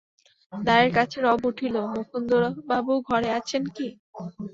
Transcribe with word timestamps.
দ্বারের 0.53 0.91
কাছে 0.97 1.17
রব 1.21 1.41
উঠিল, 1.49 1.75
মুকুন্দবাবু 1.93 2.93
ঘরে 3.09 3.29
আছেন 3.39 3.63
কি? 3.75 3.87